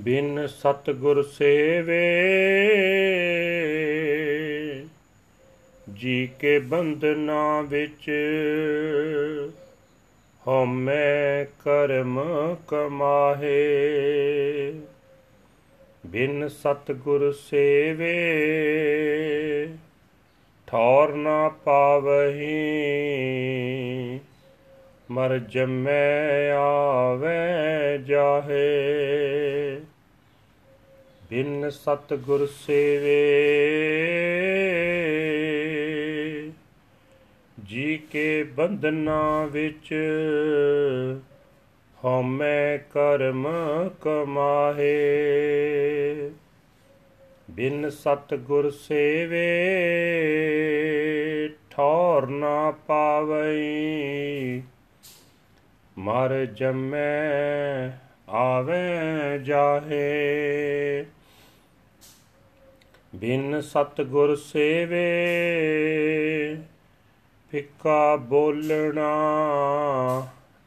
ਬਿਨ 0.00 0.46
ਸਤਗੁਰ 0.46 1.22
ਸੇਵੇ 1.22 2.02
ਜੀ 5.94 6.28
ਕੇ 6.38 6.58
ਬੰਧਨਾ 6.58 7.60
ਵਿੱਚ 7.60 8.10
ਹਉਮੈ 10.46 11.44
ਕਰਮ 11.44 12.20
ਕਮਾਹੇ। 12.68 13.72
ਬਿਨ 16.06 16.48
ਸਤਗੁਰ 16.48 17.32
ਸੇਵੇ, 17.32 18.14
ਠੌਰ 20.66 21.14
ਨਾ 21.14 21.48
ਪਾਵਹੀ। 21.48 22.60
ਮਰ 25.10 25.38
ਜਮੈ 25.38 26.50
ਆਵੇ 26.50 27.98
ਜਾਹੇ। 27.98 28.70
ਬਿਨ 31.30 31.70
ਸਤਗੁਰ 31.70 32.46
ਸੇਵੇ 32.46 33.38
ਜੀ 37.72 37.98
ਕੇ 37.98 38.42
ਬੰਧਨਾ 38.42 39.46
ਵਿੱਚ। 39.46 39.94
ਹਉਮੈ 42.04 42.78
ਕਰਮ 42.78 43.48
ਕਮਾਹੇ। 44.00 45.10
ਬਿਨ 47.50 47.90
ਸਤਗੁਰ 47.90 48.70
ਸੇਵੇ, 48.70 49.48
ਠੌਰ 51.70 52.26
ਨਾ 52.26 52.70
ਪਾਵਈ। 52.70 54.62
ਮਰ 55.98 56.44
ਜਮੈ, 56.44 57.30
ਆਵੇ 58.28 59.38
ਜਾਹੇ। 59.38 61.04
ਬਿਨ 63.14 63.60
ਸਤਗੁਰ 63.60 64.36
ਸੇਵੇ 64.36 65.26
ਫਿੱਕਾ 67.52 68.16
ਬੋਲਣਾ, 68.16 69.08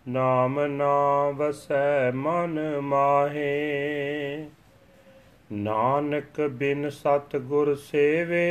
ਨਾਮ 0.07 0.65
ਨਾ 0.65 1.29
ਵਸੈ 1.29 2.11
ਮਨ 2.11 2.79
ਮਾਹੇ। 2.79 4.45
ਨਾਨਕ 5.51 6.41
ਬਿਨ 6.41 6.89
ਸਤ 6.89 7.37
ਗੁਰ 7.37 7.75
ਸੇਵੇ, 7.75 8.45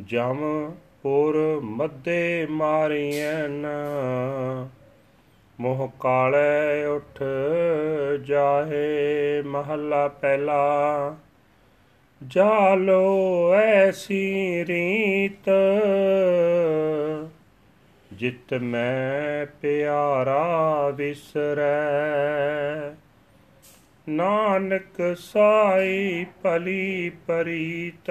ਜਮ 0.00 0.72
ਪੁਰ 1.02 1.60
ਮੱਦੇ 1.62 2.46
ਮਾਰੀਐਨ। 2.50 3.66
ਮੋਹ 5.60 5.92
ਕਾਲੇ 6.00 6.84
ਉਠ 6.84 7.22
ਜਾਹੇ 8.22 9.42
ਮਹੱਲਾ 9.42 10.08
ਪਹਿਲਾ। 10.08 11.16
ਜਾਲੋ 12.26 13.54
ਐਸੀ 13.54 14.64
ਰੀਤ। 14.64 15.50
ਜਿਤ 18.12 18.54
ਮੈਂ 18.54 19.46
ਪਿਆਰਾ 19.60 20.88
ਵਿਸਰੈ 20.88 22.94
ਨਾਨਕ 24.08 25.16
ਸਾਈ 25.18 26.26
ਭਲੀ 26.42 27.12
ਪਰੀਤ। 27.26 28.10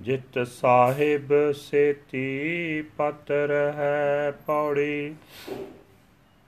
ਜਿਤ 0.00 0.46
ਸਾਹਿਬ 0.46 1.52
ਸੇਤੀ 1.52 2.82
ਪਤਰ 2.82 3.72
ਹੈ 3.76 4.32
ਪੌੜੀ। 4.46 5.14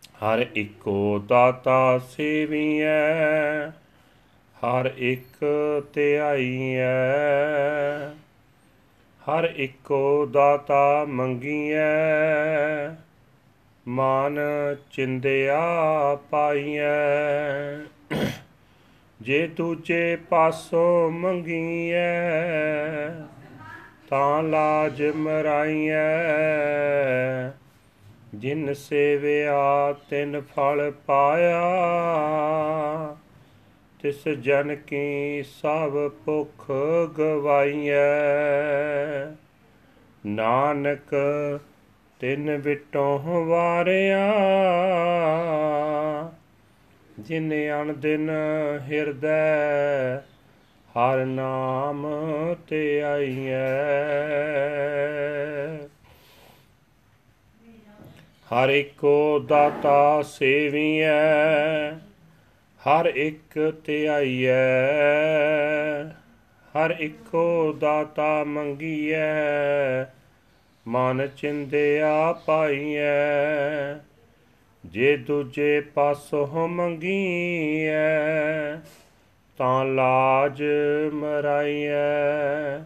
ਹਰ 0.04 0.46
ਇੱਕੋ 0.54 1.24
ਦਾਤਾ 1.28 1.98
ਸੇਵੀਐ। 1.98 3.79
ਹਰ 4.64 4.90
ਇੱਕ 4.96 5.44
ਧਿਆਈਐ 5.92 6.84
ਹਰ 9.20 9.52
ਇੱਕੋ 9.56 10.26
ਦਾਤਾ 10.26 11.04
ਮੰਗੀਐ, 11.08 11.78
ਮਾਨ 13.88 14.38
ਚਿੰਦਿਆ 14.90 15.60
ਪਾਈਐ। 16.30 16.84
ਜੇ 19.20 19.46
ਦੂਜੇ 19.46 20.16
ਪਾਸੋਂ 20.16 21.10
ਮੰਗੀਐ, 21.10 22.30
ਤਾਂ 24.10 24.42
ਲਾਜ 24.42 25.02
ਮਰਾਈਐ। 25.02 26.04
ਜਿਨ 28.34 28.74
ਸੇਵਿਆ, 28.74 29.92
ਤਿਨ 30.10 30.40
ਫਲ 30.40 30.92
ਪਾਇਆ 31.06 31.60
ਤਿਸ 34.02 34.28
ਜਨ 34.28 34.74
ਕੀ 34.76 35.42
ਸਭ 35.42 36.10
ਭੁਖ 36.24 36.70
ਗਵਾਈਐ। 37.18 37.94
ਨਾਨਕ, 40.26 41.14
ਤਿਨ 42.20 42.56
ਵਿਟੋਂ 42.56 43.44
ਵਾਰਿਆ, 43.44 44.32
ਜਿਨ 47.18 47.52
ਅਣ 47.82 47.92
ਦਿਨ 47.92 48.30
ਹਿਰਦੈ, 48.90 50.18
ਹਰ 50.90 51.24
ਨਾਮ 51.24 52.06
ਤੇ 52.68 53.02
ਆਈਐ। 53.02 53.66
ਹਰ 58.50 58.68
ਇੱਕੋ 58.68 59.38
ਦਾਤਾ 59.38 60.22
ਸੇਵੀਐ 60.22 61.10
ਹਰ 62.86 63.06
ਇੱਕ 63.06 63.72
ਧਿਆਈਐ 63.84 64.54
ਹਰ 66.74 66.96
ਇੱਕੋ 66.98 67.72
ਦਾਤਾ 67.72 68.44
ਮੰਗੀਐ, 68.44 70.04
ਮਨ 70.88 71.28
ਚਿੰਦਿਆ 71.36 72.32
ਪਾਈਐ, 72.32 73.94
ਜੇ 74.86 75.16
ਦੂਜੇ 75.16 75.80
ਪਾਸੋਂ 75.80 76.68
ਮੰਗੀਐ, 76.68 77.90
ਤਾਂ 79.58 79.84
ਲਾਜ 79.84 80.62
ਮਰਾਈਐ। 81.12 82.78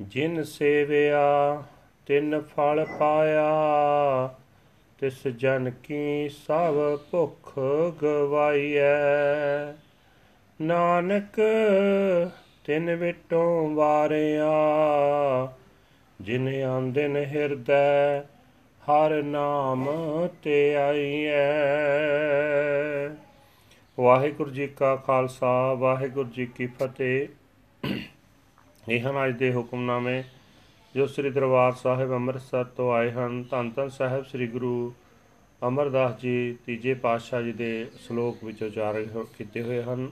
ਜਿਨ 0.00 0.42
ਸੇਵਿਆ, 0.42 1.62
ਤਿੰਨ 2.06 2.40
ਫਲ 2.40 2.86
ਪਾਇਆ 2.98 3.50
ਤਿਸ 4.98 5.28
ਜਨ 5.28 5.70
ਕੀ 5.82 6.28
ਸਭ 6.28 6.74
ਭੁਖ 7.10 7.58
ਗਵਾਈਐ। 8.02 9.72
ਨਾਨਕ, 10.60 11.40
ਤਿਨ 12.64 12.94
ਵਿਟੋਂ 12.94 13.74
ਵਾਰਿਆ, 13.74 14.52
ਜਿਨ 16.20 16.62
ਆਂਦਨ 16.62 17.16
ਹਿਰਦੈ, 17.16 18.20
ਹਰ 18.84 19.22
ਨਾਮ 19.22 19.88
ਤੇ 20.42 20.76
ਆਈਐ। 20.76 21.32
ਵਾਹਿਗੁਰੂ 24.00 24.50
ਜੀ 24.50 24.66
ਕਾ 24.66 24.96
ਖਾਲਸਾ, 24.96 25.74
ਵਾਹਿਗੁਰੂ 25.74 26.28
ਜੀ 26.28 26.46
ਕੀ 26.46 26.66
ਫਤਿਹ। 26.66 27.28
ਇਹ 28.88 29.00
ਹਨ 29.00 29.26
ਅੱਜ 29.26 29.38
ਦੇ 29.38 29.54
ਹੁਕਮਨਾਮੇ। 29.54 30.22
ਜੋ 30.94 31.06
ਸ੍ਰੀ 31.06 31.30
ਦਰਬਾਰ 31.30 31.72
ਸਾਹਿਬ 31.72 32.12
ਅੰਮ੍ਰਿਤਸਰ 32.12 32.64
ਤੋਂ 32.64 32.92
ਆਏ 32.92 33.10
ਹਨ, 33.10 33.42
ਧੰਨ 33.50 33.70
ਧੰਨ 33.70 33.88
ਸਾਹਿਬ 33.88 34.24
ਸ੍ਰੀ 34.24 34.46
ਗੁਰੂ 34.46 34.92
ਅਮਰਦਾਸ 35.62 36.20
ਜੀ, 36.20 36.56
ਤੀਜੇ 36.66 36.94
ਪਾਤਸ਼ਾਹ 36.94 37.42
ਜੀ 37.42 37.52
ਦੇ 37.52 37.86
ਸ਼ਲੋਕ 37.96 38.44
ਵਿੱਚ 38.44 38.62
ਉਚਾਰਨ 38.62 39.24
ਕੀਤੇ 39.38 39.62
ਹੋਏ 39.62 39.82
ਹਨ। 39.82 40.08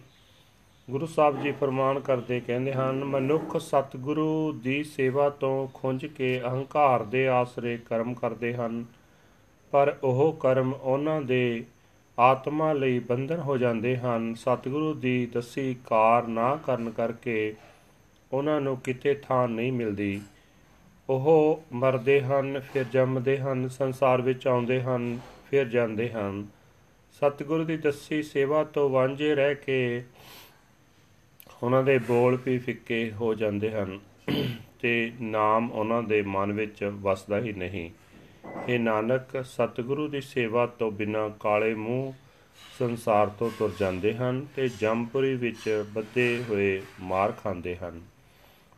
ਗੁਰੂ 0.90 1.06
ਸਾਹਿਬ 1.06 1.40
ਜੀ 1.42 1.52
ਫਰਮਾਨ 1.52 2.00
ਕਰਦੇ 2.00 2.40
ਕਹਿੰਦੇ 2.40 2.72
ਹਨ, 2.72 3.04
ਮਨੁੱਖ 3.04 3.56
ਸਤਿਗੁਰੂ 3.56 4.52
ਦੀ 4.52 4.82
ਸੇਵਾ 4.84 5.28
ਤੋਂ 5.30 5.68
ਖੁੰਝ 5.74 6.06
ਕੇ 6.06 6.40
ਅਹੰਕਾਰ 6.40 7.04
ਦੇ 7.04 7.26
ਆਸਰੇ 7.28 7.76
ਕਰਮ 7.76 8.14
ਕਰਦੇ 8.14 8.54
ਹਨ, 8.54 8.84
ਪਰ 9.72 9.96
ਉਹ 10.04 10.32
ਕਰਮ 10.32 10.72
ਉਹਨਾਂ 10.72 11.20
ਦੇ 11.22 11.64
ਆਤਮਾ 12.18 12.72
ਲਈ 12.72 12.98
ਬੰਧਨ 12.98 13.40
ਹੋ 13.40 13.56
ਜਾਂਦੇ 13.58 13.96
ਹਨ। 13.96 14.34
ਸਤਿਗੁਰੂ 14.34 14.92
ਦੀ 14.94 15.26
ਦਸੀ 15.26 15.76
ਕਾਰ 15.86 16.26
ਨਾ 16.26 16.56
ਕਰਨ 16.56 16.90
ਕਰਕੇ 16.90 17.54
ਉਹਨਾਂ 18.32 18.60
ਨੂੰ 18.60 18.76
ਕਿਤੇ 18.76 19.14
ਥਾਂ 19.14 19.48
ਨਹੀਂ 19.48 19.72
ਮਿਲਦੀ। 19.72 20.20
ਉਹ 21.12 21.62
ਮਰਦੇ 21.72 22.20
ਹਨ, 22.20 22.60
ਫਿਰ 22.60 22.84
ਜੰਮਦੇ 22.84 23.38
ਹਨ, 23.38 23.68
ਸੰਸਾਰ 23.68 24.22
ਵਿੱਚ 24.22 24.46
ਆਉਂਦੇ 24.46 24.82
ਹਨ, 24.82 25.18
ਫਿਰ 25.50 25.68
ਜਾਂਦੇ 25.68 26.08
ਹਨ। 26.10 26.46
ਸਤਿਗੁਰੂ 27.12 27.64
ਦੀ 27.64 27.76
ਦੱਸੀ 27.76 28.22
ਸੇਵਾ 28.22 28.64
ਤੋਂ 28.64 28.90
ਵਾਂਝੇ 28.90 29.34
ਰਹਿ 29.34 29.54
ਕੇ 29.54 30.04
ਉਹਨਾਂ 31.62 31.82
ਦੇ 31.82 31.98
ਬੋਲ 31.98 32.38
ਵੀ 32.46 32.58
ਫਿੱਕੇ 32.58 33.12
ਹੋ 33.12 33.34
ਜਾਂਦੇ 33.34 33.70
ਹਨ 33.70 34.00
ਤੇ 34.80 35.12
ਨਾਮ 35.20 35.70
ਉਹਨਾਂ 35.72 36.02
ਦੇ 36.02 36.22
ਮਨ 36.22 36.52
ਵਿੱਚ 36.52 36.84
ਵਸਦਾ 36.84 37.38
ਹੀ 37.38 37.52
ਨਹੀਂ। 37.52 37.90
हे 38.46 38.80
ਨਾਨਕ, 38.80 39.44
ਸਤਿਗੁਰੂ 39.44 40.08
ਦੀ 40.08 40.20
ਸੇਵਾ 40.20 40.66
ਤੋਂ 40.66 40.90
ਬਿਨਾਂ 40.90 41.30
ਕਾਲੇ 41.40 41.74
ਮੂੰਹ 41.74 42.12
ਸੰਸਾਰ 42.78 43.26
ਤੋਂ 43.28 43.50
ਤੁਰ 43.58 43.72
ਜਾਂਦੇ 43.80 44.14
ਹਨ 44.14 44.46
ਤੇ 44.56 44.68
ਜੰਮਪੁਰੀ 44.68 45.34
ਵਿੱਚ 45.34 45.84
ਬੱਧੇ 45.92 46.44
ਹੋਏ 46.48 46.82
ਮਾਰ 47.00 47.32
ਖਾਂਦੇ 47.32 47.76
ਹਨ। 47.76 48.00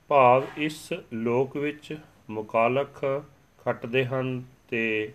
ਭਾਵ 0.08 0.42
ਇਸ 0.56 0.92
ਲੋਕ 1.12 1.56
ਵਿੱਚ 1.56 1.96
ਮੁਕਾਲਖ 2.30 3.04
ਖੱਟਦੇ 3.64 4.04
ਹਨ 4.04 4.42
ਤੇ 4.68 5.12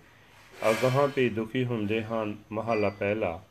ਅਗਾਹਾਂ 0.69 1.07
ਤੇ 1.07 1.29
ਦੁਖੀ 1.29 1.65
ਹੁੰਦੇ 1.65 2.03
ਹਨ, 2.03 2.35
ਮਹਲਾ 2.51 2.89
ਪਹਿਲਾ। 2.89 3.41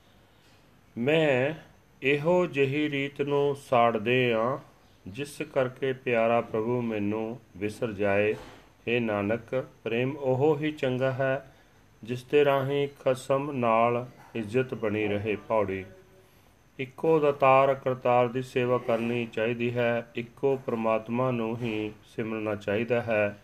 ਮੈਂ 0.99 1.55
ਇਹੋ 2.03 2.47
ਜਿਹੀ 2.47 2.91
ਰੀਤ 2.91 3.23
ਨੂੰ 3.23 3.57
ਸਾੜਦੇ 3.57 4.33
ਆ, 4.33 4.59
ਜਿਸ 5.07 5.43
ਕਰਕੇ 5.55 5.93
ਪਿਆਰਾ 5.93 6.41
ਪ੍ਰਭੂ 6.41 6.81
ਮੈਨੂੰ 6.83 7.41
ਵਿਸਰ 7.57 7.93
ਜਾਏ। 7.93 8.33
हे 8.33 9.01
ਨਾਨਕ, 9.01 9.65
ਪ੍ਰੇਮ 9.85 10.17
ਉਹ 10.17 10.59
ਹੀ 10.59 10.73
ਚੰਗਾ 10.73 11.13
ਹੈ, 11.13 11.55
ਜਿਸ 12.05 12.25
ਦੇ 12.25 12.45
ਰਾਹੀਂ 12.45 12.89
ਖਸਮ 13.01 13.51
ਨਾਲ 13.51 14.07
ਇੱਜ਼ਤ 14.35 14.75
ਬਣੀ 14.75 15.09
ਰਹੇ 15.09 15.37
ਪੌੜੀ 15.37 15.85
ਇੱਕੋ 16.79 17.21
ਦਾਤਾਰ 17.21 17.75
ਕਰਤਾਰ 17.75 18.29
ਦੀ 18.29 18.43
ਸੇਵਾ 18.43 18.79
ਕਰਨੀ 18.79 19.27
ਚਾਹੀਦੀ 19.27 19.75
ਹੈ, 19.75 20.07
ਇੱਕੋ 20.15 20.57
ਪ੍ਰਮਾਤਮਾ 20.67 21.31
ਨੂੰ 21.31 21.57
ਹੀ 21.59 21.93
ਸਿਮਰਨਾ 22.05 22.55
ਚਾਹੀਦਾ 22.55 23.01
ਹੈ। 23.03 23.39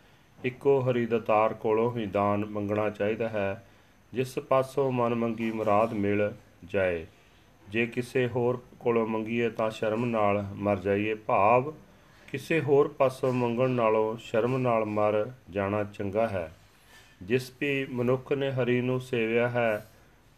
ਇੱਕੋ 0.45 0.81
ਹਰੀ 0.81 1.07
ਦਾਤਾਰ 1.07 1.55
ਕੋਲੋਂ 1.55 1.97
ਹੀ 1.97 2.07
ਦਾਨ 2.07 2.45
ਮੰਗਣਾ 2.45 2.91
ਚਾਹੀਦਾ 2.91 3.29
ਹੈ, 3.29 3.65
ਜਿਸ 4.13 4.39
ਪਾਸੋਂ 4.39 4.93
ਮਨ 4.93 5.15
ਮੰਗੀ 5.15 5.51
ਮੁਰਾਦ 5.51 5.93
ਮਿਲ 5.93 6.33
ਜਾਏ। 6.65 7.07
ਜੇ 7.69 7.87
ਕਿਸੇ 7.87 8.27
ਹੋਰ 8.27 8.63
ਕੋਲੋਂ 8.81 9.07
ਮੰਗੀਏ 9.07 9.49
ਤਾਂ 9.49 9.71
ਸ਼ਰਮ 9.71 10.05
ਨਾਲ 10.05 10.45
ਮਰ 10.55 10.77
ਜਾਈਏ। 10.79 11.15
ਭਾਵ, 11.15 11.75
ਕਿਸੇ 12.33 12.61
ਹੋਰ 12.61 12.89
ਪਾਸੋਂ 12.89 13.33
ਮੰਗਣ 13.33 13.71
ਨਾਲੋਂ 13.71 14.17
ਸ਼ਰਮ 14.17 14.59
ਨਾਲ 14.59 14.85
ਮਰ 14.85 15.31
ਜਾਣਾ 15.51 15.85
ਚੰਗਾ 15.85 16.29
ਹੈ। 16.29 16.55
ਜਿਸ 17.23 17.53
ਵੀ 17.61 17.87
ਮਨੁੱਖ 17.87 18.33
ਨੇ 18.33 18.51
ਹਰੀ 18.51 18.81
ਨੂੰ 18.81 19.01
ਸੇਵਿਆ 19.01 19.49
ਹੈ, 19.49 19.87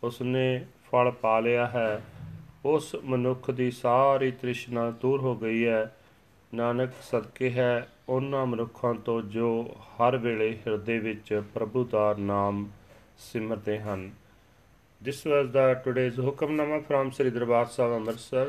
ਉਸਨੇ 0.02 0.66
ਫਲ 0.92 1.10
ਪਾ 1.10 1.40
ਲਿਆ 1.40 1.66
ਹੈ। 1.66 2.02
ਉਸ 2.64 2.96
ਮਨੁੱਖ 3.04 3.50
ਦੀ 3.50 3.70
ਸਾਰੀ 3.70 4.30
ਤ੍ਰਿਸ਼ਨਾ 4.30 4.90
ਦੂਰ 4.90 5.20
ਹੋ 5.20 5.36
ਗਈ 5.36 5.66
ਹੈ। 5.66 5.96
ਨਾਨਕ 6.54 6.90
ਸਦਕੇ 7.02 7.50
ਹੈ 7.50 7.88
ਉਹਨਾਂ 8.08 8.46
ਮਨੁੱਖਾਂ 8.46 8.94
ਤੋਂ 8.94 9.20
ਜੋ 9.22 9.48
ਹਰ 9.94 10.16
ਵੇਲੇ 10.16 10.50
ਹਿਰਦੇ 10.66 10.98
ਵਿੱਚ 10.98 11.42
ਪ੍ਰਭੂ 11.54 11.84
ਦਾ 11.84 12.14
ਨਾਮ 12.18 12.68
ਸਿਮਰਦੇ 13.18 13.78
ਹਨ 13.80 14.10
This 15.00 15.18
was 15.26 15.48
the 15.52 15.64
today's 15.84 16.16
Hukamnama 16.16 16.76
from 16.86 17.10
Sri 17.12 17.30
Darbar 17.30 17.66
Sahib 17.72 17.96
Amritsar. 17.96 18.46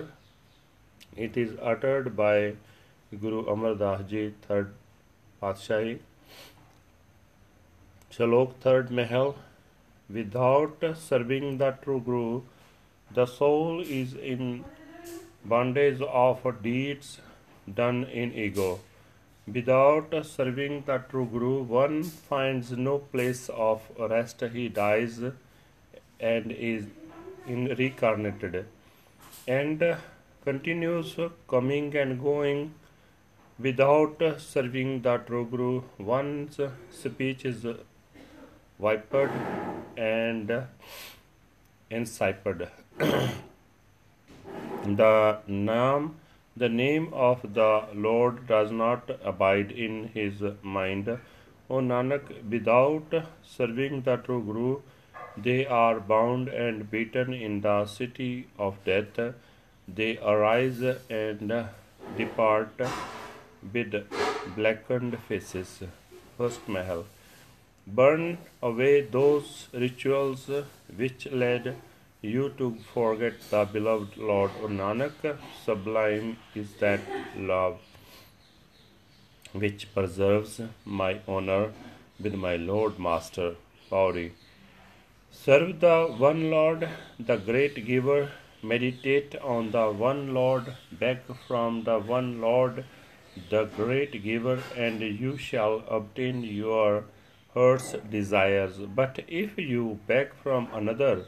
It 1.25 1.35
is 1.35 1.49
uttered 1.71 2.15
by 2.15 2.53
Guru 3.11 3.41
Amar 3.45 3.73
Das 3.75 4.05
Ji, 4.11 4.21
third 4.45 4.71
Patshahi. 5.41 5.97
Shalok 8.11 8.55
third 8.61 8.89
Mahal. 8.91 9.35
Without 10.09 10.87
serving 10.95 11.57
the 11.57 11.71
true 11.83 11.99
Guru, 11.99 12.41
the 13.11 13.25
soul 13.25 13.83
is 13.99 14.13
in 14.13 14.63
bondage 15.45 16.01
of 16.23 16.47
deeds 16.63 17.19
done 17.73 18.03
in 18.05 18.33
ego. 18.33 18.79
Without 19.51 20.13
serving 20.25 20.83
the 20.85 20.97
true 21.09 21.25
Guru, 21.25 21.63
one 21.63 22.03
finds 22.03 22.71
no 22.71 22.97
place 22.97 23.49
of 23.49 23.81
rest. 23.97 24.43
He 24.53 24.67
dies 24.67 25.21
and 26.19 26.51
is 26.51 26.85
in 27.45 27.73
reincarnated 27.77 28.65
and 29.47 29.97
continues 30.43 31.15
coming 31.47 31.95
and 31.95 32.21
going 32.21 32.73
without 33.57 34.21
serving 34.39 35.01
the 35.01 35.17
true 35.17 35.45
Guru. 35.45 35.83
One's 35.97 36.59
speech 36.91 37.45
is 37.45 37.65
vipered 38.79 39.31
and 39.95 40.67
enciphered. 41.89 42.69
the 44.83 45.39
name 45.47 46.15
the 46.57 46.69
name 46.69 47.09
of 47.13 47.41
the 47.53 47.83
Lord 47.93 48.47
does 48.47 48.71
not 48.71 49.09
abide 49.23 49.71
in 49.71 50.09
his 50.13 50.41
mind. 50.61 51.09
O 51.69 51.75
Nanak, 51.75 52.29
without 52.49 53.13
serving 53.43 54.01
the 54.03 54.15
true 54.17 54.41
Guru, 54.43 54.81
they 55.35 55.65
are 55.65 55.99
bound 55.99 56.47
and 56.47 56.89
beaten 56.89 57.33
in 57.33 57.61
the 57.61 57.85
city 57.85 58.47
of 58.57 58.83
death. 58.85 59.19
They 59.87 60.17
arise 60.17 60.81
and 61.09 61.53
depart 62.17 62.81
with 63.73 63.95
blackened 64.55 65.19
faces. 65.27 65.83
First 66.37 66.67
Mahal. 66.67 67.05
Burn 67.85 68.37
away 68.61 69.01
those 69.01 69.67
rituals 69.73 70.49
which 70.95 71.27
led 71.31 71.75
you 72.21 72.49
to 72.57 72.75
forget 72.93 73.33
the 73.49 73.65
beloved 73.65 74.17
Lord. 74.17 74.51
O 74.61 74.67
Nanak, 74.67 75.37
sublime 75.63 76.37
is 76.55 76.73
that 76.79 76.99
love 77.35 77.79
which 79.53 79.93
preserves 79.93 80.61
my 80.85 81.19
honor 81.27 81.71
with 82.19 82.33
my 82.33 82.55
Lord 82.55 82.99
Master. 82.99 83.55
Pauri. 83.89 84.33
Serve 85.31 85.79
the 85.79 86.07
one 86.17 86.49
Lord, 86.51 86.89
the 87.19 87.37
great 87.37 87.85
giver. 87.85 88.31
Meditate 88.61 89.35
on 89.41 89.71
the 89.71 89.91
one 89.91 90.33
Lord. 90.33 90.75
Beg 90.91 91.19
from 91.47 91.83
the 91.83 91.99
one 91.99 92.41
Lord, 92.41 92.83
the 93.49 93.65
great 93.65 94.23
giver, 94.23 94.61
and 94.75 94.99
you 94.99 95.37
shall 95.37 95.83
obtain 95.87 96.43
your 96.43 97.05
heart's 97.53 97.93
desires. 98.09 98.77
But 98.77 99.19
if 99.27 99.57
you 99.57 99.99
beg 100.07 100.33
from 100.43 100.67
another, 100.73 101.25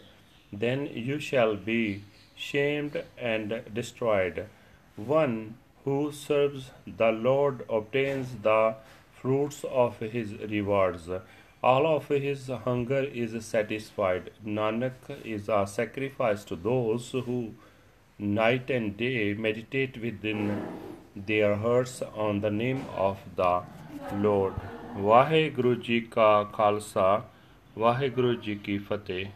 then 0.52 0.86
you 0.88 1.20
shall 1.20 1.56
be 1.56 2.04
shamed 2.36 3.04
and 3.18 3.62
destroyed. 3.74 4.46
One 4.96 5.56
who 5.86 6.12
serves 6.12 6.72
the 6.86 7.12
Lord 7.12 7.66
obtains 7.70 8.36
the 8.42 8.76
fruits 9.12 9.64
of 9.64 10.00
his 10.00 10.34
rewards. 10.34 11.10
All 11.62 11.86
of 11.86 12.08
his 12.08 12.48
hunger 12.48 13.04
is 13.04 13.46
satisfied. 13.46 14.32
Nanak 14.46 15.26
is 15.26 15.50
a 15.50 15.68
sacrifice 15.68 16.44
to 16.46 16.56
those 16.56 17.12
who 17.12 17.54
night 18.18 18.70
and 18.70 18.96
day 18.96 19.34
meditate 19.34 20.02
within 20.02 20.66
their 21.16 21.56
hearts 21.56 22.02
on 22.16 22.40
the 22.42 22.50
name 22.50 22.86
of 22.96 23.18
the 23.36 23.64
Lord. 24.14 24.54
Vaheguru 24.96 25.82
Ji 25.82 26.02
Ka 26.02 26.46
Khalsa, 26.46 27.24
Vaheguru 27.78 28.42
Ji 28.42 28.56
Ki 28.56 28.78
Fateh. 28.78 29.32